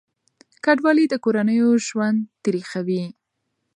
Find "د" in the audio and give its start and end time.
1.09-1.13